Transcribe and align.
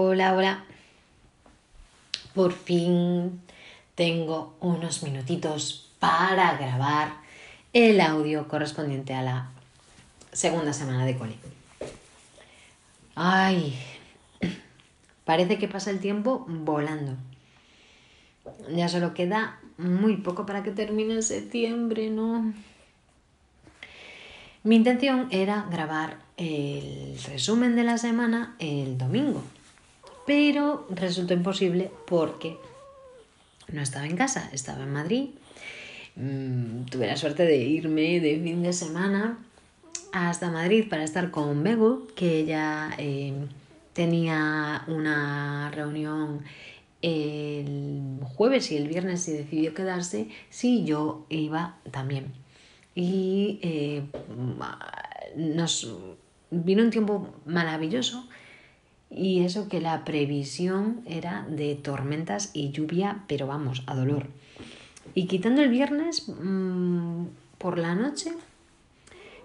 Hola, 0.00 0.32
hola. 0.36 0.64
Por 2.32 2.52
fin 2.52 3.40
tengo 3.96 4.56
unos 4.60 5.02
minutitos 5.02 5.90
para 5.98 6.56
grabar 6.56 7.16
el 7.72 8.00
audio 8.00 8.46
correspondiente 8.46 9.12
a 9.12 9.22
la 9.22 9.50
segunda 10.30 10.72
semana 10.72 11.04
de 11.04 11.18
cole. 11.18 11.34
Ay, 13.16 13.76
parece 15.24 15.58
que 15.58 15.66
pasa 15.66 15.90
el 15.90 15.98
tiempo 15.98 16.46
volando. 16.46 17.16
Ya 18.70 18.88
solo 18.88 19.14
queda 19.14 19.58
muy 19.78 20.18
poco 20.18 20.46
para 20.46 20.62
que 20.62 20.70
termine 20.70 21.22
septiembre, 21.22 22.08
¿no? 22.08 22.54
Mi 24.62 24.76
intención 24.76 25.26
era 25.32 25.66
grabar 25.68 26.18
el 26.36 27.18
resumen 27.26 27.74
de 27.74 27.82
la 27.82 27.98
semana 27.98 28.54
el 28.60 28.96
domingo, 28.96 29.42
pero 30.28 30.86
resultó 30.90 31.32
imposible 31.32 31.90
porque 32.06 32.58
no 33.72 33.80
estaba 33.80 34.04
en 34.04 34.14
casa, 34.14 34.50
estaba 34.52 34.82
en 34.82 34.92
Madrid. 34.92 35.30
Mm, 36.16 36.84
tuve 36.90 37.06
la 37.06 37.16
suerte 37.16 37.44
de 37.44 37.56
irme 37.56 38.20
de 38.20 38.38
fin 38.38 38.62
de 38.62 38.74
semana 38.74 39.38
hasta 40.12 40.50
Madrid 40.50 40.84
para 40.90 41.02
estar 41.02 41.30
con 41.30 41.62
Bego, 41.62 42.06
que 42.14 42.40
ella 42.40 42.90
eh, 42.98 43.32
tenía 43.94 44.84
una 44.86 45.70
reunión 45.74 46.42
el 47.00 48.18
jueves 48.22 48.70
y 48.70 48.76
el 48.76 48.86
viernes 48.86 49.26
y 49.28 49.32
decidió 49.32 49.72
quedarse 49.72 50.28
si 50.50 50.84
yo 50.84 51.24
iba 51.30 51.78
también 51.90 52.34
y 52.94 53.60
eh, 53.62 54.02
nos 55.36 55.88
vino 56.50 56.82
un 56.82 56.90
tiempo 56.90 57.28
maravilloso 57.46 58.28
y 59.10 59.40
eso 59.40 59.68
que 59.68 59.80
la 59.80 60.04
previsión 60.04 61.02
era 61.06 61.46
de 61.48 61.74
tormentas 61.74 62.50
y 62.52 62.70
lluvia, 62.70 63.24
pero 63.26 63.46
vamos, 63.46 63.82
a 63.86 63.94
dolor. 63.94 64.26
Y 65.14 65.26
quitando 65.26 65.62
el 65.62 65.70
viernes 65.70 66.28
mm, 66.28 67.24
por 67.58 67.78
la 67.78 67.94
noche, 67.94 68.32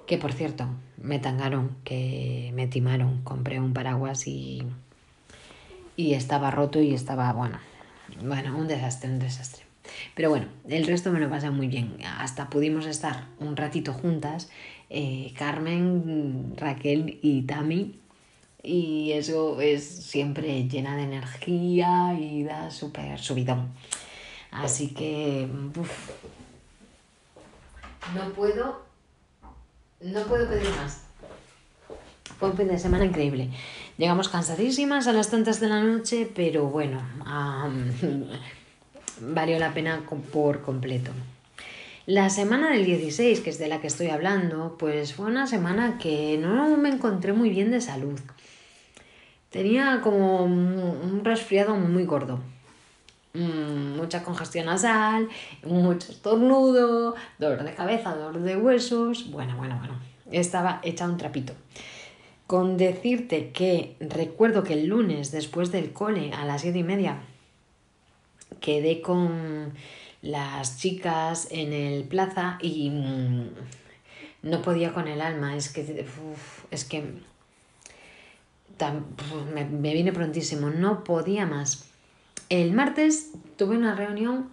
que 0.05 0.17
por 0.17 0.33
cierto, 0.33 0.67
me 0.97 1.19
tangaron, 1.19 1.75
que 1.83 2.51
me 2.53 2.67
timaron, 2.67 3.21
compré 3.23 3.59
un 3.59 3.73
paraguas 3.73 4.27
y, 4.27 4.63
y 5.95 6.13
estaba 6.13 6.51
roto 6.51 6.81
y 6.81 6.93
estaba, 6.93 7.31
bueno, 7.33 7.59
bueno, 8.21 8.57
un 8.57 8.67
desastre, 8.67 9.09
un 9.09 9.19
desastre. 9.19 9.63
Pero 10.15 10.29
bueno, 10.29 10.47
el 10.67 10.85
resto 10.85 11.11
me 11.11 11.19
lo 11.19 11.29
pasa 11.29 11.51
muy 11.51 11.67
bien. 11.67 11.97
Hasta 12.19 12.49
pudimos 12.49 12.85
estar 12.85 13.27
un 13.39 13.55
ratito 13.55 13.93
juntas, 13.93 14.49
eh, 14.89 15.33
Carmen, 15.37 16.53
Raquel 16.57 17.19
y 17.21 17.43
Tami. 17.43 17.99
Y 18.63 19.11
eso 19.11 19.59
es 19.59 19.83
siempre 19.83 20.69
llena 20.69 20.95
de 20.95 21.03
energía 21.03 22.17
y 22.17 22.43
da 22.43 22.71
súper 22.71 23.19
subidón. 23.19 23.67
Así 24.51 24.93
que... 24.93 25.47
no 28.15 28.29
puedo... 28.33 28.81
No 29.99 30.21
puedo 30.23 30.47
pedir 30.47 30.69
más. 30.81 31.01
Fue 32.39 32.49
un 32.49 32.57
fin 32.57 32.69
de 32.69 32.79
semana 32.79 33.05
increíble. 33.05 33.49
Llegamos 33.97 34.29
cansadísimas 34.29 35.07
a 35.07 35.13
las 35.13 35.29
tantas 35.29 35.59
de 35.59 35.67
la 35.67 35.81
noche, 35.81 36.29
pero 36.33 36.65
bueno, 36.67 37.01
valió 39.21 39.59
la 39.59 39.73
pena 39.73 40.03
por 40.31 40.61
completo. 40.61 41.11
La 42.05 42.29
semana 42.29 42.71
del 42.71 42.85
16, 42.85 43.39
que 43.39 43.49
es 43.49 43.59
de 43.59 43.67
la 43.67 43.79
que 43.79 43.87
estoy 43.87 44.07
hablando, 44.07 44.75
pues 44.77 45.13
fue 45.13 45.27
una 45.27 45.47
semana 45.47 45.97
que 45.97 46.37
no 46.37 46.75
me 46.75 46.89
encontré 46.89 47.31
muy 47.31 47.49
bien 47.49 47.71
de 47.71 47.79
salud. 47.79 48.19
Tenía 49.53 50.01
como 50.01 50.43
un 50.45 51.21
resfriado 51.23 51.75
muy 51.75 52.05
gordo. 52.05 52.39
Mm, 53.35 53.97
mucha 53.97 54.23
congestión 54.23 54.65
nasal, 54.65 55.29
mucho 55.63 56.11
estornudo, 56.11 57.13
dolor 57.37 57.63
de 57.63 57.75
cabeza, 57.75 58.15
dolor 58.15 58.41
de 58.41 58.57
huesos. 58.57 59.29
Bueno, 59.29 59.55
bueno, 59.55 59.77
bueno. 59.77 59.99
Estaba 60.31 60.81
hecha 60.81 61.05
un 61.05 61.17
trapito. 61.17 61.53
Con 62.47 62.77
decirte 62.77 63.51
que 63.51 63.95
recuerdo 63.99 64.63
que 64.63 64.73
el 64.73 64.87
lunes 64.87 65.31
después 65.31 65.71
del 65.71 65.93
cole 65.93 66.33
a 66.33 66.45
las 66.45 66.61
siete 66.61 66.79
y 66.79 66.83
media 66.83 67.17
quedé 68.59 69.01
con 69.01 69.73
las 70.23 70.79
chicas 70.79 71.47
en 71.51 71.73
el 71.73 72.05
plaza 72.05 72.57
y 72.59 72.89
mm, 72.89 73.49
no 74.49 74.63
podía 74.63 74.93
con 74.93 75.07
el 75.07 75.21
alma. 75.21 75.55
Es 75.55 75.69
que, 75.69 76.07
es 76.71 76.85
que 76.85 77.03
me, 79.53 79.65
me 79.65 79.93
vine 79.93 80.11
prontísimo, 80.11 80.69
no 80.69 81.03
podía 81.03 81.45
más. 81.45 81.85
El 82.49 82.73
martes 82.73 83.31
tuve 83.57 83.77
una 83.77 83.95
reunión, 83.95 84.49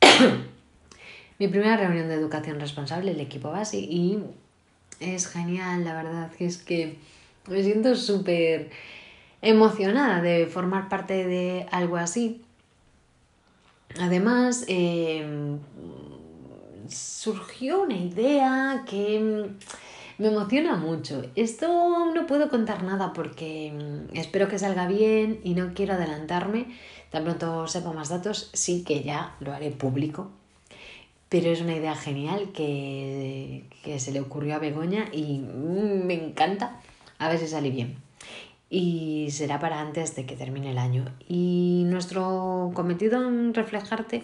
mi 1.38 1.48
primera 1.48 1.76
reunión 1.76 2.08
de 2.08 2.14
educación 2.14 2.60
responsable, 2.60 3.12
el 3.12 3.20
equipo 3.20 3.50
base, 3.50 3.78
y 3.78 4.22
es 5.00 5.26
genial, 5.26 5.84
la 5.84 5.94
verdad, 5.94 6.30
que 6.32 6.46
es 6.46 6.58
que 6.58 6.98
me 7.48 7.62
siento 7.62 7.94
súper 7.96 8.70
emocionada 9.40 10.22
de 10.22 10.46
formar 10.46 10.88
parte 10.88 11.24
de 11.26 11.66
algo 11.70 11.96
así. 11.96 12.42
Además, 14.00 14.64
em, 14.68 15.58
surgió 16.88 17.82
una 17.82 17.96
idea 17.96 18.84
que 18.88 19.50
me 20.18 20.28
emociona 20.28 20.76
mucho. 20.76 21.22
Esto 21.34 22.12
no 22.14 22.26
puedo 22.26 22.48
contar 22.48 22.82
nada 22.82 23.12
porque 23.12 23.68
em, 23.68 24.08
espero 24.14 24.48
que 24.48 24.58
salga 24.58 24.86
bien 24.86 25.40
y 25.44 25.54
no 25.54 25.74
quiero 25.74 25.94
adelantarme. 25.94 26.66
Tan 27.10 27.24
pronto 27.24 27.66
sepa 27.66 27.92
más 27.92 28.08
datos, 28.08 28.50
sí 28.52 28.84
que 28.84 29.02
ya 29.02 29.36
lo 29.40 29.52
haré 29.52 29.70
público. 29.70 30.30
Pero 31.28 31.50
es 31.50 31.60
una 31.60 31.74
idea 31.74 31.94
genial 31.94 32.52
que, 32.52 33.64
que 33.82 33.98
se 33.98 34.12
le 34.12 34.20
ocurrió 34.20 34.56
a 34.56 34.58
Begoña 34.58 35.06
y 35.12 35.38
mm, 35.38 36.06
me 36.06 36.14
encanta. 36.14 36.80
A 37.18 37.28
ver 37.28 37.38
si 37.38 37.46
sale 37.46 37.70
bien 37.70 37.96
y 38.72 39.30
será 39.30 39.60
para 39.60 39.82
antes 39.82 40.16
de 40.16 40.24
que 40.24 40.34
termine 40.34 40.70
el 40.70 40.78
año. 40.78 41.04
Y 41.28 41.84
nuestro 41.86 42.70
cometido 42.72 43.28
en 43.28 43.52
reflejarte 43.52 44.22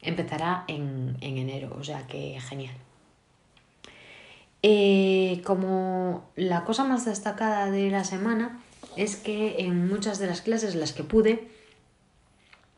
empezará 0.00 0.64
en, 0.68 1.18
enero, 1.20 1.76
o 1.78 1.84
sea 1.84 2.06
que 2.06 2.40
genial. 2.40 2.74
Eh, 4.62 5.40
como 5.44 6.30
la 6.36 6.64
cosa 6.64 6.84
más 6.84 7.06
destacada 7.06 7.70
de 7.70 7.90
la 7.90 8.04
semana 8.04 8.60
es 8.96 9.16
que 9.16 9.56
en 9.60 9.88
muchas 9.88 10.18
de 10.18 10.26
las 10.26 10.42
clases 10.42 10.74
las 10.74 10.92
que 10.92 11.04
pude, 11.04 11.48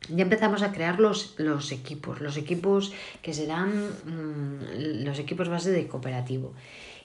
ya 0.08 0.22
empezamos 0.22 0.62
a 0.62 0.72
crear 0.72 1.00
los, 1.00 1.34
los 1.38 1.72
equipos, 1.72 2.20
los 2.20 2.36
equipos 2.36 2.92
que 3.22 3.34
serán 3.34 3.70
mm, 4.04 5.04
los 5.04 5.18
equipos 5.18 5.48
base 5.48 5.70
de 5.70 5.86
cooperativo. 5.86 6.52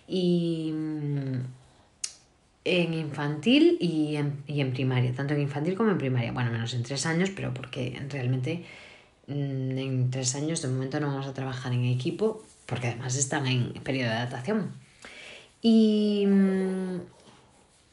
Y 0.08 0.72
mm, 0.74 1.36
en 2.68 2.94
infantil 2.94 3.78
y 3.80 4.18
en, 4.18 4.72
primaria, 4.74 5.14
tanto 5.14 5.34
en 5.34 5.42
infantil 5.42 5.76
como 5.76 5.92
en 5.92 5.98
primaria. 5.98 6.32
Bueno, 6.32 6.52
menos 6.52 6.74
en 6.74 6.84
tres 6.84 7.06
años, 7.06 7.30
pero 7.30 7.54
porque 7.54 8.00
realmente 8.09 8.66
mm, 9.28 9.78
en 9.78 10.12
tres 10.12 10.36
años 10.36 10.62
de 10.62 10.68
momento 10.68 11.00
no 11.00 11.08
vamos 11.08 11.28
a 11.28 11.34
trabajar 11.34 11.72
en 11.74 11.86
equipo, 11.86 12.44
porque 12.67 12.88
además 12.88 13.16
están 13.16 13.47
en 13.47 13.73
periodo 13.83 14.09
de 14.09 14.16
adaptación. 14.17 14.73
Y 15.61 16.25
mm, 16.28 17.00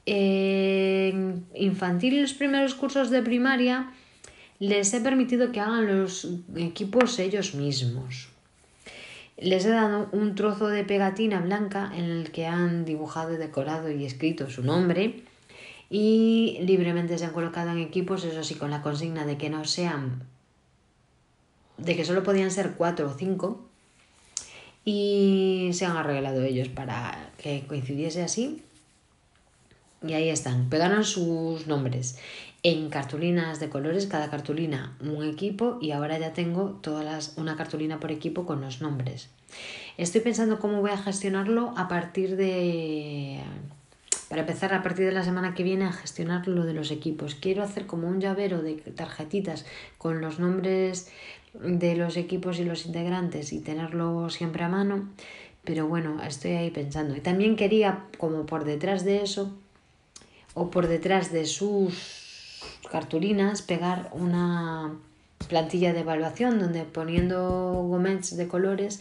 en 0.06 1.46
infantil 1.54 2.14
y 2.14 2.20
los 2.20 2.34
primeros 2.34 2.74
cursos 2.74 3.08
de 3.10 3.22
primaria 3.22 3.90
les 4.58 4.92
he 4.92 5.00
permitido 5.00 5.52
que 5.52 5.60
hagan 5.60 5.86
los 5.86 6.28
equipos 6.56 7.18
ellos 7.18 7.54
mismos. 7.54 8.28
Les 9.36 9.64
he 9.64 9.70
dado 9.70 10.08
un 10.12 10.34
trozo 10.34 10.68
de 10.68 10.84
pegatina 10.84 11.40
blanca 11.40 11.90
en 11.94 12.04
el 12.04 12.30
que 12.30 12.46
han 12.46 12.84
dibujado, 12.84 13.30
decorado 13.30 13.90
y 13.90 14.04
escrito 14.04 14.50
su 14.50 14.62
nombre 14.62 15.24
y 15.90 16.58
libremente 16.62 17.18
se 17.18 17.24
han 17.24 17.32
colocado 17.32 17.70
en 17.70 17.78
equipos, 17.78 18.24
eso 18.24 18.44
sí, 18.44 18.54
con 18.54 18.70
la 18.70 18.82
consigna 18.82 19.26
de 19.26 19.36
que 19.36 19.50
no 19.50 19.64
sean, 19.64 20.22
de 21.78 21.96
que 21.96 22.04
solo 22.04 22.22
podían 22.22 22.50
ser 22.50 22.72
cuatro 22.72 23.08
o 23.08 23.14
cinco 23.14 23.68
y 24.84 25.70
se 25.72 25.86
han 25.86 25.96
arreglado 25.96 26.42
ellos 26.42 26.68
para 26.68 27.30
que 27.38 27.64
coincidiese 27.66 28.22
así 28.22 28.62
y 30.06 30.12
ahí 30.12 30.28
están, 30.28 30.68
pegaron 30.68 31.04
sus 31.04 31.66
nombres 31.66 32.18
en 32.62 32.88
cartulinas 32.88 33.60
de 33.60 33.68
colores, 33.68 34.06
cada 34.06 34.30
cartulina 34.30 34.96
un 35.00 35.24
equipo 35.24 35.78
y 35.80 35.92
ahora 35.92 36.18
ya 36.18 36.32
tengo 36.32 36.78
todas 36.82 37.04
las, 37.04 37.34
una 37.36 37.56
cartulina 37.56 38.00
por 38.00 38.10
equipo 38.10 38.46
con 38.46 38.60
los 38.60 38.80
nombres. 38.80 39.28
Estoy 39.98 40.22
pensando 40.22 40.58
cómo 40.58 40.80
voy 40.80 40.90
a 40.90 40.96
gestionarlo 40.96 41.74
a 41.76 41.88
partir 41.88 42.36
de... 42.36 43.40
Para 44.34 44.42
empezar, 44.42 44.74
a 44.74 44.82
partir 44.82 45.06
de 45.06 45.12
la 45.12 45.22
semana 45.22 45.54
que 45.54 45.62
viene 45.62 45.84
a 45.84 45.92
gestionar 45.92 46.48
lo 46.48 46.64
de 46.64 46.74
los 46.74 46.90
equipos. 46.90 47.36
Quiero 47.36 47.62
hacer 47.62 47.86
como 47.86 48.08
un 48.08 48.20
llavero 48.20 48.62
de 48.62 48.74
tarjetitas 48.74 49.64
con 49.96 50.20
los 50.20 50.40
nombres 50.40 51.08
de 51.52 51.94
los 51.94 52.16
equipos 52.16 52.58
y 52.58 52.64
los 52.64 52.84
integrantes 52.84 53.52
y 53.52 53.60
tenerlo 53.60 54.28
siempre 54.30 54.64
a 54.64 54.68
mano. 54.68 55.08
Pero 55.62 55.86
bueno, 55.86 56.20
estoy 56.24 56.50
ahí 56.50 56.72
pensando. 56.72 57.14
Y 57.14 57.20
también 57.20 57.54
quería, 57.54 58.06
como 58.18 58.44
por 58.44 58.64
detrás 58.64 59.04
de 59.04 59.22
eso, 59.22 59.56
o 60.54 60.68
por 60.68 60.88
detrás 60.88 61.30
de 61.30 61.44
sus 61.44 62.60
cartulinas, 62.90 63.62
pegar 63.62 64.10
una 64.14 64.96
plantilla 65.46 65.92
de 65.92 66.00
evaluación 66.00 66.58
donde 66.58 66.82
poniendo 66.82 67.84
gomets 67.86 68.36
de 68.36 68.48
colores 68.48 69.00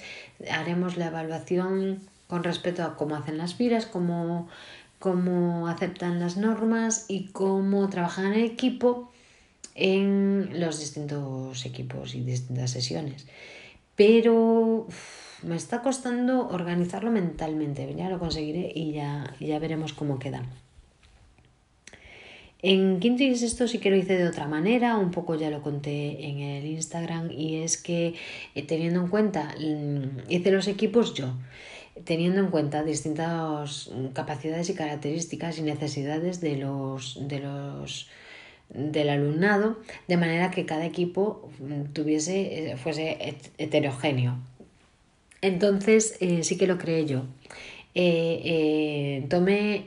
haremos 0.51 0.95
la 0.95 1.07
evaluación 1.07 2.01
con 2.27 2.43
respecto 2.43 2.83
a 2.83 2.95
cómo 2.95 3.15
hacen 3.15 3.37
las 3.37 3.55
filas, 3.55 3.85
cómo, 3.85 4.47
cómo 5.03 5.67
aceptan 5.67 6.21
las 6.21 6.37
normas 6.37 7.07
y 7.09 7.25
cómo 7.33 7.89
trabajan 7.89 8.35
en 8.35 8.39
equipo 8.45 9.11
en 9.75 10.61
los 10.61 10.79
distintos 10.79 11.65
equipos 11.65 12.15
y 12.15 12.21
distintas 12.21 12.71
sesiones. 12.71 13.27
Pero 13.97 14.87
me 15.41 15.57
está 15.57 15.81
costando 15.81 16.47
organizarlo 16.47 17.11
mentalmente, 17.11 17.93
ya 17.97 18.07
lo 18.07 18.17
conseguiré 18.17 18.71
y 18.73 18.93
ya, 18.93 19.35
ya 19.41 19.59
veremos 19.59 19.91
cómo 19.91 20.19
queda. 20.19 20.41
En 22.61 23.01
quinto 23.01 23.23
y 23.23 23.35
sexto 23.35 23.67
sí 23.67 23.79
que 23.79 23.89
lo 23.89 23.97
hice 23.97 24.15
de 24.17 24.25
otra 24.25 24.47
manera, 24.47 24.95
un 24.95 25.11
poco 25.11 25.35
ya 25.35 25.49
lo 25.49 25.61
conté 25.61 26.29
en 26.29 26.39
el 26.39 26.65
Instagram 26.65 27.29
y 27.29 27.57
es 27.57 27.75
que 27.75 28.15
eh, 28.55 28.63
teniendo 28.63 29.01
en 29.01 29.09
cuenta, 29.09 29.53
mm, 29.59 30.31
hice 30.31 30.49
los 30.49 30.69
equipos 30.69 31.13
yo, 31.13 31.33
teniendo 32.05 32.39
en 32.39 32.47
cuenta 32.47 32.83
distintas 32.83 33.91
capacidades 34.13 34.69
y 34.69 34.75
características 34.75 35.57
y 35.57 35.61
necesidades 35.61 36.41
de 36.41 36.57
los, 36.57 37.17
de 37.27 37.39
los 37.39 38.09
del 38.69 39.09
alumnado, 39.09 39.77
de 40.07 40.17
manera 40.17 40.49
que 40.49 40.65
cada 40.65 40.85
equipo 40.85 41.49
mm, 41.59 41.93
tuviese, 41.93 42.71
eh, 42.71 42.77
fuese 42.77 43.37
heterogéneo. 43.57 44.37
Entonces 45.41 46.17
eh, 46.21 46.43
sí 46.43 46.57
que 46.57 46.67
lo 46.67 46.77
creé 46.77 47.05
yo. 47.05 47.23
tomé 49.29 49.85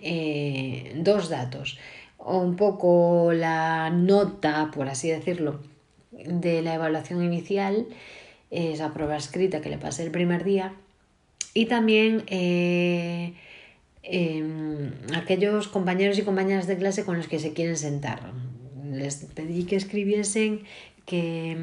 dos 0.96 1.28
datos 1.28 1.78
un 2.26 2.56
poco 2.56 3.32
la 3.32 3.90
nota, 3.90 4.70
por 4.74 4.88
así 4.88 5.08
decirlo, 5.08 5.60
de 6.10 6.62
la 6.62 6.74
evaluación 6.74 7.22
inicial, 7.22 7.86
esa 8.50 8.92
prueba 8.92 9.16
escrita 9.16 9.60
que 9.60 9.70
le 9.70 9.78
pasé 9.78 10.02
el 10.02 10.10
primer 10.10 10.44
día, 10.44 10.74
y 11.56 11.64
también 11.64 12.24
eh, 12.26 13.32
em, 14.02 14.92
aquellos 15.14 15.68
compañeros 15.68 16.18
y 16.18 16.22
compañeras 16.22 16.66
de 16.66 16.76
clase 16.76 17.06
con 17.06 17.16
los 17.16 17.28
que 17.28 17.38
se 17.38 17.54
quieren 17.54 17.78
sentar. 17.78 18.20
Les 18.92 19.24
pedí 19.34 19.64
que 19.64 19.76
escribiesen 19.76 20.60
qué, 21.06 21.56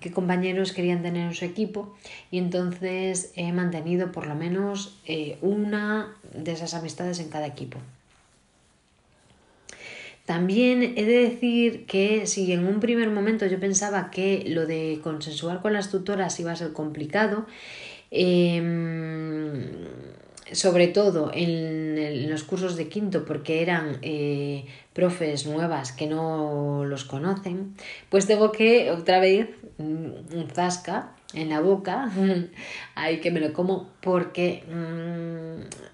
qué 0.00 0.12
compañeros 0.12 0.72
querían 0.72 1.02
tener 1.02 1.26
en 1.26 1.34
su 1.34 1.44
equipo 1.44 1.96
y 2.30 2.38
entonces 2.38 3.32
he 3.34 3.50
mantenido 3.50 4.12
por 4.12 4.28
lo 4.28 4.36
menos 4.36 4.96
eh, 5.06 5.38
una 5.42 6.14
de 6.32 6.52
esas 6.52 6.74
amistades 6.74 7.18
en 7.18 7.28
cada 7.28 7.48
equipo. 7.48 7.78
También 10.24 10.82
he 10.96 11.04
de 11.04 11.30
decir 11.30 11.86
que 11.86 12.28
si 12.28 12.52
en 12.52 12.64
un 12.64 12.78
primer 12.78 13.10
momento 13.10 13.46
yo 13.46 13.58
pensaba 13.58 14.10
que 14.12 14.44
lo 14.46 14.66
de 14.66 15.00
consensuar 15.02 15.62
con 15.62 15.72
las 15.72 15.90
tutoras 15.90 16.38
iba 16.38 16.52
a 16.52 16.56
ser 16.56 16.72
complicado, 16.72 17.46
em, 18.10 19.62
sobre 20.52 20.88
todo 20.88 21.30
en, 21.34 22.30
los 22.30 22.44
cursos 22.44 22.76
de 22.76 22.88
quinto, 22.88 23.24
porque 23.24 23.62
eran 23.62 23.98
eh, 24.02 24.66
profes 24.92 25.46
nuevas 25.46 25.92
que 25.92 26.06
no 26.06 26.84
los 26.84 27.04
conocen, 27.04 27.74
pues 28.10 28.26
tengo 28.26 28.52
que 28.52 28.90
otra 28.90 29.18
vez 29.20 29.48
mm, 29.78 30.36
un 30.36 30.48
zasca 30.52 31.16
en 31.34 31.50
la 31.50 31.60
boca, 31.60 32.10
ahí 32.94 33.20
que 33.20 33.30
me 33.30 33.40
lo 33.40 33.52
como, 33.52 33.90
porque 34.00 34.62
mm, 34.68 35.86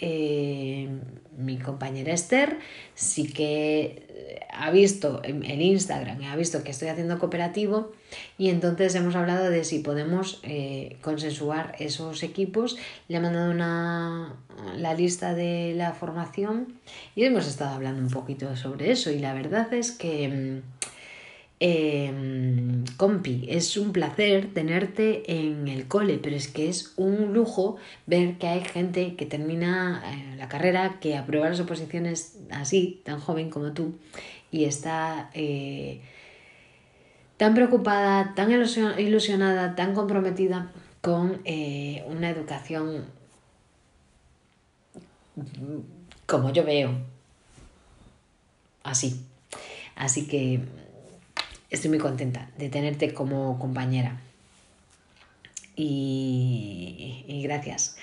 eh, 0.00 0.88
mi 1.36 1.58
compañera 1.58 2.12
Esther 2.12 2.58
sí 2.94 3.32
que 3.32 4.06
eh, 4.08 4.40
ha 4.52 4.70
visto 4.70 5.20
en, 5.24 5.44
Instagram, 5.62 6.22
ha 6.24 6.36
visto 6.36 6.64
que 6.64 6.70
estoy 6.70 6.88
haciendo 6.88 7.18
cooperativo 7.18 7.92
y 8.38 8.50
entonces 8.50 8.94
hemos 8.96 9.14
hablado 9.14 9.48
de 9.48 9.64
si 9.64 9.78
podemos 9.78 10.40
eh, 10.42 10.96
consensuar 11.00 11.76
esos 11.78 12.22
equipos. 12.22 12.76
Le 13.06 13.18
he 13.18 13.20
mandado 13.20 13.50
una, 13.50 14.36
la 14.76 14.94
lista 14.94 15.34
de 15.34 15.74
la 15.76 15.92
formación 15.92 16.74
y 17.14 17.24
hemos 17.24 17.46
estado 17.46 17.74
hablando 17.74 18.02
un 18.02 18.10
poquito 18.10 18.56
sobre 18.56 18.90
eso 18.90 19.10
y 19.10 19.18
la 19.18 19.34
verdad 19.34 19.72
es 19.72 19.92
que... 19.92 20.28
Mm, 20.28 20.88
Em, 21.60 22.84
compi, 22.96 23.44
es 23.48 23.76
un 23.76 23.92
placer 23.92 24.54
tenerte 24.54 25.40
en 25.40 25.66
el 25.66 25.88
cole, 25.88 26.18
pero 26.18 26.36
es 26.36 26.46
que 26.46 26.68
es 26.68 26.92
un 26.96 27.32
lujo 27.34 27.78
ver 28.06 28.38
que 28.38 28.46
hay 28.46 28.60
gente 28.64 29.16
que 29.16 29.26
termina 29.26 30.00
eh, 30.06 30.36
la 30.36 30.48
carrera, 30.48 31.00
que 31.00 31.16
aprueba 31.16 31.48
las 31.48 31.58
oposiciones 31.58 32.38
así, 32.52 33.02
tan 33.04 33.18
joven 33.18 33.50
como 33.50 33.72
tú, 33.72 33.98
y 34.52 34.64
está 34.64 35.30
eh, 35.34 36.00
tan 37.38 37.54
preocupada, 37.54 38.34
tan 38.36 38.52
ilusionada, 38.52 39.74
tan 39.74 39.94
comprometida 39.94 40.70
con 41.00 41.40
eh, 41.44 42.04
una 42.06 42.30
educación 42.30 43.04
como 46.26 46.52
yo 46.52 46.64
veo, 46.64 46.92
así. 48.84 49.24
Así 49.96 50.28
que 50.28 50.60
estoy 51.70 51.90
muy 51.90 51.98
contenta 51.98 52.50
de 52.58 52.68
tenerte 52.68 53.12
como 53.14 53.58
compañera. 53.58 54.20
Y, 55.76 57.40
gracias. 57.44 57.96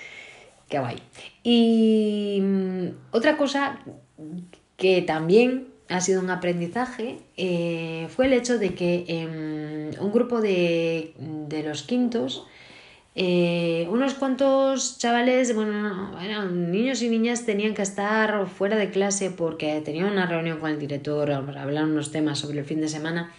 Qué 0.68 0.78
guay. 0.78 0.96
Y 1.42 2.40
mm, 2.40 2.86
otra 3.12 3.36
cosa 3.36 3.78
que 4.76 5.02
también 5.02 5.68
ha 5.88 6.00
sido 6.00 6.20
un 6.20 6.30
aprendizaje 6.30 7.18
eh, 7.36 8.08
fue 8.10 8.26
el 8.26 8.32
hecho 8.32 8.58
de 8.58 8.74
que 8.74 9.04
en 9.08 9.94
un 10.00 10.12
grupo 10.12 10.40
de, 10.40 11.14
de 11.18 11.62
los 11.62 11.82
quintos 11.82 12.46
eh, 13.18 13.88
unos 13.90 14.12
cuantos 14.12 14.98
chavales, 14.98 15.54
bueno, 15.54 16.20
eran 16.20 16.70
niños 16.70 17.00
y 17.00 17.08
niñas, 17.08 17.46
tenían 17.46 17.72
que 17.72 17.80
estar 17.80 18.46
fuera 18.46 18.76
de 18.76 18.90
clase 18.90 19.30
porque 19.30 19.80
tenían 19.80 20.12
una 20.12 20.26
reunión 20.26 20.60
con 20.60 20.70
el 20.70 20.78
director, 20.78 21.32
hablar 21.32 21.84
unos 21.84 22.12
temas 22.12 22.38
sobre 22.38 22.58
el 22.58 22.66
fin 22.66 22.82
de 22.82 22.88
semana. 22.88 23.32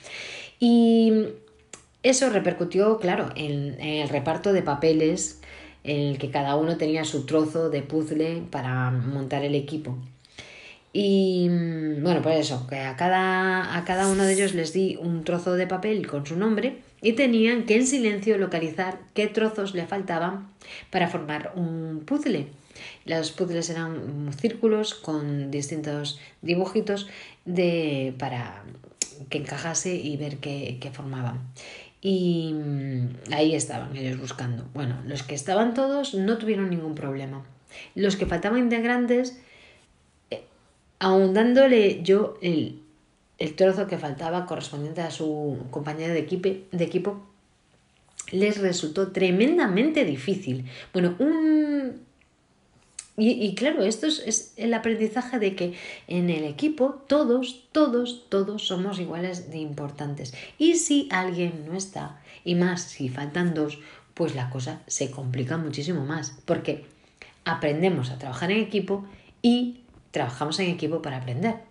Y 0.60 1.14
eso 2.02 2.32
repercutió, 2.32 2.98
claro, 2.98 3.30
en, 3.36 3.80
el 3.80 4.10
reparto 4.10 4.52
de 4.52 4.64
papeles 4.64 5.42
en 5.84 6.08
el 6.08 6.18
que 6.18 6.32
cada 6.32 6.56
uno 6.56 6.78
tenía 6.78 7.06
su 7.06 7.28
trozo 7.28 7.70
de 7.70 7.84
puzzle 7.84 8.42
para 8.50 8.90
montar 8.90 9.46
el 9.46 9.54
equipo. 9.54 9.96
Y 10.92 11.50
bueno, 12.02 12.24
por 12.24 12.32
eso, 12.32 12.66
que 12.66 12.80
a 12.80 12.96
cada, 12.96 13.78
a 13.78 13.86
cada 13.86 14.08
uno 14.08 14.24
de 14.24 14.34
ellos 14.34 14.56
les 14.56 14.74
di 14.74 14.98
un 15.00 15.24
trozo 15.24 15.54
de 15.54 15.68
papel 15.68 16.08
con 16.08 16.26
su 16.26 16.36
nombre 16.36 16.87
y 17.02 17.14
tenían 17.14 17.66
que 17.66 17.76
en 17.76 17.88
silencio 17.88 18.38
localizar 18.38 19.00
qué 19.14 19.28
trozos 19.28 19.74
le 19.74 19.86
faltaban 19.86 20.50
para 20.90 21.08
formar 21.08 21.54
un 21.56 22.04
puzzle. 22.06 22.48
Los 23.06 23.32
puzzles 23.32 23.70
eran 23.70 24.32
círculos 24.34 24.94
con 24.94 25.52
distintos 25.52 26.20
dibujitos 26.42 27.08
de, 27.46 28.14
para 28.18 28.64
que 29.30 29.40
encajase 29.40 29.96
y 29.96 30.18
ver 30.18 30.38
qué, 30.38 30.78
qué 30.80 30.92
formaban. 30.92 31.40
Y 32.02 32.54
mm, 32.54 33.34
ahí 33.34 33.56
estaban 33.56 33.96
ellos 33.96 34.20
buscando. 34.20 34.66
Bueno, 34.74 35.02
los 35.06 35.24
que 35.24 35.36
estaban 35.36 35.74
todos 35.74 36.14
no 36.14 36.38
tuvieron 36.38 36.70
ningún 36.70 36.96
problema. 36.96 37.46
Los 37.96 38.16
que 38.16 38.26
faltaban 38.26 38.60
integrantes, 38.60 39.40
eh, 40.30 40.44
aun 41.00 41.34
dándole 41.34 42.02
yo 42.04 42.38
el 42.42 42.82
el 43.38 43.56
trozo 43.56 43.88
que 43.88 43.98
faltaba 43.98 44.46
correspondiente 44.46 45.02
a 45.02 45.12
su 45.12 45.58
compañera 45.70 46.14
de, 46.14 46.68
de 46.72 46.84
equipo 46.84 47.22
les 48.32 48.58
resultó 48.60 49.12
tremendamente 49.12 50.06
difícil. 50.06 50.66
Bueno, 50.94 51.16
un... 51.20 52.06
Y, 53.20 53.56
claro, 53.56 53.82
esto 53.82 54.06
es, 54.06 54.54
el 54.58 54.76
aprendizaje 54.76 55.40
de 55.40 55.56
que 55.56 55.74
en 56.08 56.30
el 56.30 56.44
equipo 56.44 57.04
todos, 57.08 57.68
todos, 57.72 58.30
todos 58.30 58.68
somos 58.68 59.00
iguales 59.00 59.50
de 59.50 59.58
importantes. 59.58 60.36
Y 60.60 60.76
si 60.76 61.10
alguien 61.12 61.66
no 61.66 61.76
está, 61.76 62.22
y 62.46 62.54
más 62.54 62.84
si 62.84 63.10
faltan 63.10 63.56
dos, 63.56 63.80
pues 64.14 64.36
la 64.36 64.52
cosa 64.52 64.82
se 64.86 65.10
complica 65.10 65.58
muchísimo 65.58 66.06
más, 66.06 66.38
porque 66.46 66.86
aprendemos 67.44 68.12
a 68.12 68.20
trabajar 68.20 68.52
en 68.52 68.60
equipo 68.60 69.04
y 69.42 69.80
trabajamos 70.12 70.60
en 70.60 70.70
equipo 70.70 71.02
para 71.02 71.18
aprender. 71.18 71.67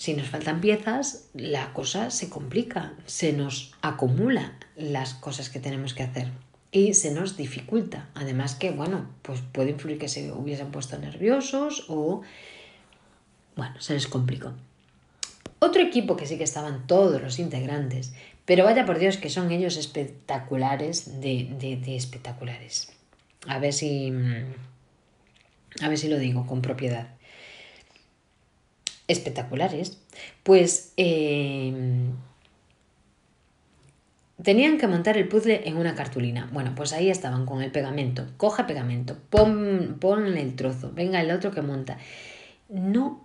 Si 0.00 0.14
nos 0.14 0.30
faltan 0.30 0.62
piezas, 0.62 1.28
la 1.34 1.74
cosa 1.74 2.08
se 2.08 2.30
complica, 2.30 2.94
se 3.04 3.34
nos 3.34 3.74
acumula 3.82 4.54
las 4.74 5.12
cosas 5.12 5.50
que 5.50 5.60
tenemos 5.60 5.92
que 5.92 6.02
hacer 6.02 6.28
y 6.72 6.94
se 6.94 7.12
nos 7.12 7.36
dificulta. 7.36 8.08
Además 8.14 8.54
que, 8.54 8.70
bueno, 8.70 9.10
pues 9.20 9.42
puede 9.52 9.72
influir 9.72 9.98
que 9.98 10.08
se 10.08 10.32
hubiesen 10.32 10.70
puesto 10.70 10.98
nerviosos 10.98 11.84
o, 11.88 12.22
bueno, 13.56 13.78
se 13.78 13.92
les 13.92 14.06
complicó. 14.06 14.54
Otro 15.58 15.82
equipo 15.82 16.16
que 16.16 16.24
sí 16.24 16.38
que 16.38 16.44
estaban 16.44 16.86
todos 16.86 17.20
los 17.20 17.38
integrantes, 17.38 18.14
pero 18.46 18.64
vaya 18.64 18.86
por 18.86 18.98
Dios 18.98 19.18
que 19.18 19.28
son 19.28 19.50
ellos 19.50 19.76
espectaculares 19.76 21.20
de, 21.20 21.44
de 21.60 21.94
espectaculares. 21.94 22.90
A 23.46 23.58
ver 23.58 23.74
si... 23.74 24.10
A 25.82 25.88
ver 25.90 25.98
si 25.98 26.08
lo 26.08 26.18
digo 26.18 26.46
con 26.46 26.62
propiedad. 26.62 27.19
Espectaculares, 29.10 29.98
pues 30.42 30.92
eh, 30.96 31.72
tenían 34.42 34.78
que 34.78 34.86
montar 34.86 35.16
el 35.16 35.28
puzzle 35.28 35.62
en 35.64 35.76
una 35.76 35.94
cartulina. 35.94 36.48
Bueno, 36.52 36.72
pues 36.74 36.92
ahí 36.92 37.10
estaban 37.10 37.46
con 37.46 37.62
el 37.62 37.70
pegamento. 37.70 38.26
Coja 38.36 38.66
pegamento, 38.66 39.16
pon, 39.30 39.96
ponle 40.00 40.40
el 40.40 40.54
trozo, 40.56 40.92
venga 40.92 41.20
el 41.20 41.30
otro 41.30 41.50
que 41.50 41.62
monta. 41.62 41.98
No, 42.68 43.24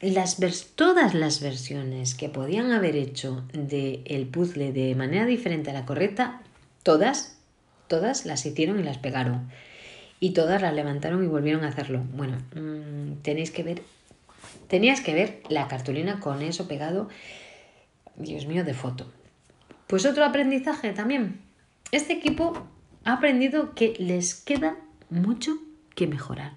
las 0.00 0.38
todas 0.74 1.14
las 1.14 1.40
versiones 1.40 2.14
que 2.14 2.28
podían 2.28 2.72
haber 2.72 2.96
hecho 2.96 3.44
del 3.52 4.02
el 4.06 4.26
puzzle 4.26 4.72
de 4.72 4.94
manera 4.94 5.26
diferente 5.26 5.70
a 5.70 5.74
la 5.74 5.86
correcta, 5.86 6.42
todas, 6.82 7.38
todas 7.88 8.26
las 8.26 8.44
hicieron 8.46 8.80
y 8.80 8.82
las 8.82 8.98
pegaron. 8.98 9.50
Y 10.22 10.30
todas 10.30 10.60
las 10.60 10.74
levantaron 10.74 11.24
y 11.24 11.28
volvieron 11.28 11.64
a 11.64 11.68
hacerlo. 11.68 12.02
Bueno, 12.14 12.36
mm, 12.54 13.22
tenéis 13.22 13.50
que 13.50 13.62
ver, 13.62 13.82
tenías 14.70 15.00
que 15.00 15.14
ver 15.14 15.42
la 15.48 15.68
cartulina 15.68 16.20
con 16.20 16.40
eso 16.42 16.68
pegado, 16.68 17.08
Dios 18.14 18.46
mío, 18.46 18.64
de 18.64 18.72
foto. 18.72 19.12
Pues 19.88 20.06
otro 20.06 20.24
aprendizaje 20.24 20.92
también. 20.92 21.40
Este 21.90 22.12
equipo 22.12 22.66
ha 23.04 23.14
aprendido 23.14 23.74
que 23.74 23.94
les 23.98 24.34
queda 24.34 24.76
mucho 25.10 25.58
que 25.96 26.06
mejorar. 26.06 26.52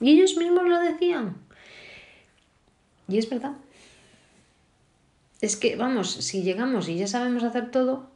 Y 0.00 0.10
ellos 0.10 0.36
mismos 0.36 0.64
lo 0.64 0.80
decían. 0.80 1.36
Y 3.08 3.18
es 3.18 3.30
verdad. 3.30 3.52
Es 5.40 5.56
que, 5.56 5.76
vamos, 5.76 6.10
si 6.10 6.42
llegamos 6.42 6.88
y 6.88 6.96
ya 6.96 7.06
sabemos 7.06 7.44
hacer 7.44 7.70
todo, 7.70 8.10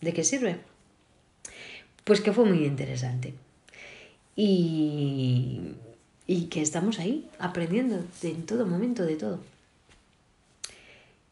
¿de 0.00 0.14
qué 0.14 0.24
sirve? 0.24 0.60
Pues 2.04 2.22
que 2.22 2.32
fue 2.32 2.46
muy 2.46 2.64
interesante. 2.64 3.34
Y, 4.36 5.74
y 6.26 6.46
que 6.46 6.62
estamos 6.62 6.98
ahí 6.98 7.28
aprendiendo 7.38 8.04
en 8.22 8.46
todo 8.46 8.66
momento 8.66 9.04
de 9.04 9.16
todo. 9.16 9.40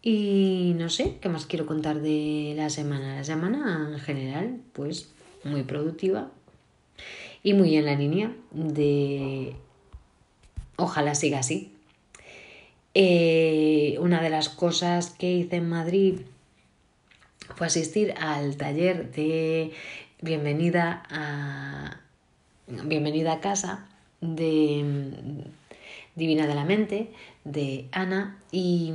Y 0.03 0.73
no 0.77 0.89
sé, 0.89 1.19
¿qué 1.21 1.29
más 1.29 1.47
quiero 1.47 1.67
contar 1.67 2.01
de 2.01 2.55
la 2.57 2.71
semana? 2.71 3.17
La 3.17 3.25
semana 3.25 3.91
en 3.93 4.01
general, 4.01 4.61
pues 4.73 5.11
muy 5.45 5.63
productiva 5.63 6.31
y 7.43 7.53
muy 7.53 7.77
en 7.77 7.85
la 7.87 7.95
línea 7.95 8.33
de 8.51 9.55
ojalá 10.77 11.15
siga 11.15 11.41
así. 11.41 11.73
Eh, 12.95 13.97
una 14.01 14.23
de 14.23 14.31
las 14.31 14.49
cosas 14.49 15.11
que 15.11 15.31
hice 15.31 15.57
en 15.57 15.69
Madrid 15.69 16.21
fue 17.55 17.67
asistir 17.67 18.15
al 18.19 18.57
taller 18.57 19.13
de 19.13 19.73
bienvenida 20.23 21.03
a 21.11 22.01
bienvenida 22.67 23.35
a 23.35 23.41
casa 23.41 23.87
de 24.21 24.85
Divina 26.15 26.47
de 26.47 26.55
la 26.55 26.65
Mente 26.65 27.11
de 27.45 27.89
Ana 27.93 28.39
y 28.53 28.93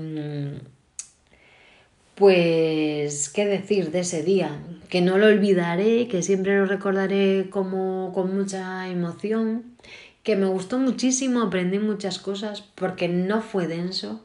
pues, 2.15 3.29
¿qué 3.29 3.45
decir 3.45 3.91
de 3.91 3.99
ese 3.99 4.23
día? 4.23 4.57
Que 4.89 5.01
no 5.01 5.17
lo 5.17 5.27
olvidaré, 5.27 6.07
que 6.07 6.21
siempre 6.21 6.57
lo 6.57 6.65
recordaré 6.65 7.49
como 7.49 8.13
con 8.13 8.35
mucha 8.35 8.87
emoción, 8.87 9.75
que 10.23 10.37
me 10.37 10.47
gustó 10.47 10.79
muchísimo, 10.79 11.41
aprendí 11.41 11.77
muchas 11.77 12.17
cosas 12.19 12.61
porque 12.61 13.09
no 13.09 13.41
fue 13.41 13.67
denso. 13.67 14.21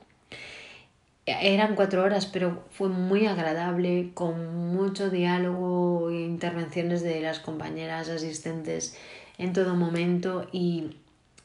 Eran 1.27 1.75
cuatro 1.75 2.03
horas, 2.05 2.27
pero 2.27 2.65
fue 2.71 2.89
muy 2.89 3.27
agradable, 3.27 4.11
con 4.15 4.73
mucho 4.73 5.11
diálogo 5.11 6.11
e 6.11 6.21
intervenciones 6.21 7.03
de 7.03 7.21
las 7.21 7.41
compañeras 7.41 8.09
asistentes 8.09 8.97
en 9.41 9.55
todo 9.55 9.75
momento 9.75 10.47
y 10.53 10.91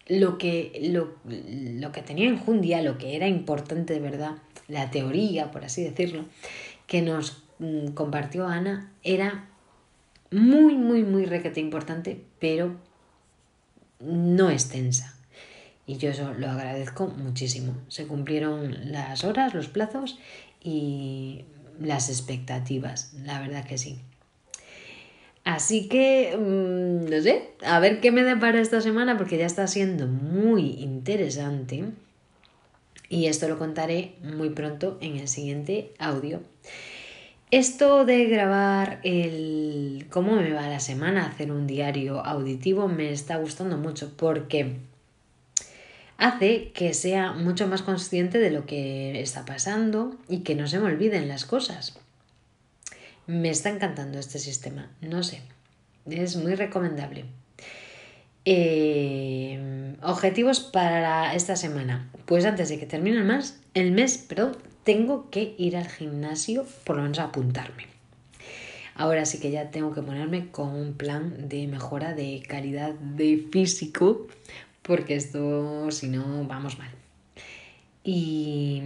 lo 0.08 0.38
que, 0.38 0.90
lo, 0.92 1.16
lo 1.26 1.92
que 1.94 2.02
tenía 2.02 2.28
enjundia, 2.28 2.82
lo 2.82 2.98
que 2.98 3.16
era 3.16 3.28
importante 3.28 3.94
de 3.94 4.02
verdad, 4.02 4.34
la 4.68 4.92
teoría, 4.92 5.50
por 5.52 5.64
así 5.64 5.82
decirlo, 5.82 6.26
que 6.88 7.02
nos 7.02 7.44
mm, 7.60 7.88
compartió 7.94 8.48
Ana 8.48 8.92
era 9.02 9.48
muy, 10.30 10.76
muy, 10.76 11.04
muy 11.04 11.26
requete 11.26 11.62
importante, 11.62 12.22
pero 12.40 12.76
no 14.02 14.50
extensa. 14.52 15.16
Y 15.88 15.98
yo 15.98 16.10
eso 16.10 16.34
lo 16.34 16.50
agradezco 16.50 17.08
muchísimo. 17.08 17.76
Se 17.88 18.08
cumplieron 18.08 18.92
las 18.92 19.24
horas, 19.24 19.54
los 19.54 19.70
plazos 19.70 20.20
y 20.62 21.46
las 21.80 22.10
expectativas, 22.10 23.14
la 23.24 23.40
verdad 23.40 23.64
que 23.64 23.78
sí. 23.78 24.02
Así 25.46 25.88
que, 25.88 26.36
mm, 26.36 27.10
no 27.10 27.22
sé, 27.22 27.52
a 27.64 27.80
ver 27.80 28.02
qué 28.02 28.12
me 28.12 28.24
depara 28.24 28.60
esta 28.60 28.82
semana 28.82 29.16
porque 29.16 29.38
ya 29.38 29.46
está 29.46 29.68
siendo 29.68 30.08
muy 30.08 30.72
interesante. 30.80 31.86
Y 33.10 33.28
esto 33.28 33.48
lo 33.48 33.60
contaré 33.60 34.16
muy 34.24 34.50
pronto 34.50 34.98
en 35.02 35.18
el 35.18 35.28
siguiente 35.28 35.94
audio. 36.00 36.42
Esto 37.52 38.06
de 38.06 38.26
grabar 38.26 39.00
el 39.04 40.08
cómo 40.10 40.36
me 40.36 40.52
va 40.52 40.68
la 40.68 40.80
semana, 40.80 41.28
hacer 41.28 41.52
un 41.52 41.68
diario 41.68 42.26
auditivo, 42.26 42.88
me 42.88 43.12
está 43.12 43.38
gustando 43.38 43.78
mucho 43.78 44.12
porque 44.18 44.78
hace 46.18 46.72
que 46.72 46.96
sea 46.96 47.34
mucho 47.34 47.68
más 47.68 47.84
consciente 47.84 48.40
de 48.40 48.50
lo 48.50 48.66
que 48.66 49.22
está 49.22 49.46
pasando 49.46 50.16
y 50.28 50.40
que 50.40 50.56
no 50.56 50.68
se 50.68 50.80
me 50.80 50.88
olviden 50.88 51.28
las 51.28 51.46
cosas. 51.46 52.00
Me 53.28 53.50
está 53.50 53.70
encantando 53.70 54.20
este 54.20 54.40
sistema, 54.40 54.92
no 55.02 55.24
sé, 55.24 55.42
es 56.06 56.36
muy 56.36 56.56
recomendable. 56.56 57.26
Eh, 58.46 59.96
objetivos 60.04 60.60
para 60.60 61.34
esta 61.34 61.56
semana. 61.56 62.12
Pues 62.26 62.46
antes 62.46 62.70
de 62.70 62.80
que 62.80 62.86
termine 62.86 63.18
el 63.18 63.24
mes, 63.24 63.60
el 63.74 63.92
mes, 63.92 64.20
perdón, 64.20 64.58
tengo 64.84 65.32
que 65.32 65.56
ir 65.58 65.76
al 65.76 65.88
gimnasio, 65.88 66.66
por 66.84 66.98
lo 66.98 67.04
menos 67.04 67.20
a 67.20 67.26
apuntarme. 67.26 67.88
Ahora 68.94 69.26
sí 69.26 69.40
que 69.40 69.52
ya 69.52 69.72
tengo 69.72 69.94
que 69.94 70.02
ponerme 70.02 70.52
con 70.52 70.70
un 70.70 70.94
plan 70.94 71.50
de 71.50 71.68
mejora 71.68 72.14
de 72.14 72.42
calidad 72.48 72.94
de 72.94 73.48
físico, 73.52 74.28
porque 74.84 75.16
esto, 75.16 75.92
si 75.92 76.08
no, 76.08 76.46
vamos 76.46 76.78
mal. 76.78 76.92
Y, 78.04 78.82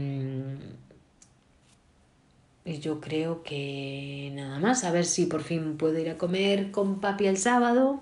y 2.70 2.80
yo 2.80 3.02
creo 3.02 3.42
que 3.42 4.32
nada 4.36 4.60
más, 4.60 4.84
a 4.84 4.92
ver 4.92 5.06
si 5.06 5.26
por 5.26 5.42
fin 5.42 5.76
puedo 5.76 5.98
ir 5.98 6.10
a 6.10 6.18
comer 6.18 6.70
con 6.70 7.00
papi 7.00 7.26
el 7.26 7.38
sábado 7.38 8.00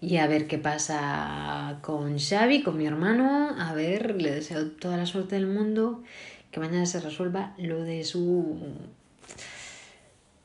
y 0.00 0.18
a 0.18 0.26
ver 0.28 0.46
qué 0.46 0.56
pasa 0.58 1.80
con 1.82 2.18
Xavi, 2.18 2.62
con 2.62 2.78
mi 2.78 2.86
hermano. 2.86 3.56
A 3.58 3.74
ver, 3.74 4.20
le 4.22 4.30
deseo 4.30 4.70
toda 4.70 4.96
la 4.96 5.06
suerte 5.06 5.34
del 5.34 5.48
mundo. 5.48 6.04
Que 6.52 6.60
mañana 6.60 6.86
se 6.86 7.00
resuelva 7.00 7.54
lo 7.58 7.82
de 7.82 8.04
su, 8.04 8.56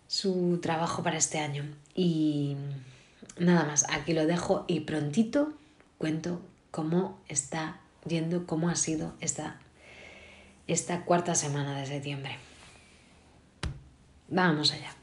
su 0.08 0.60
trabajo 0.64 1.04
para 1.04 1.18
este 1.18 1.38
año. 1.38 1.64
Y 1.94 2.56
nada 3.38 3.66
más, 3.66 3.86
aquí 3.90 4.14
lo 4.14 4.26
dejo 4.26 4.66
y 4.68 4.80
prontito 4.82 5.54
cuento 6.00 6.42
cómo 6.72 7.20
está 7.28 7.82
yendo, 8.08 8.48
cómo 8.48 8.68
ha 8.70 8.76
sido 8.76 9.14
esta, 9.20 9.61
esta 10.68 11.04
cuarta 11.06 11.36
semana 11.36 11.80
de 11.80 11.86
septiembre. 11.86 12.38
Vamos 14.30 14.72
allá. 14.72 15.01